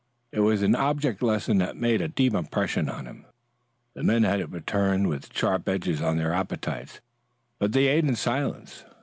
It 0.31 0.39
was 0.39 0.63
an 0.63 0.73
object 0.73 1.21
lesson 1.21 1.59
that 1.59 1.75
made 1.77 2.01
a 2.01 2.07
deep 2.07 2.33
impression 2.33 2.89
on 2.89 3.05
him. 3.05 3.25
The 3.93 4.01
men 4.01 4.23
had 4.23 4.51
returned 4.51 5.07
with 5.09 5.29
sharp 5.31 5.69
edges 5.69 6.01
on 6.01 6.17
their 6.17 6.33
appetites, 6.33 7.01
but 7.59 7.71
they 7.73 7.85
ate 7.85 8.05
in 8.05 8.15
silence. 8.15 8.83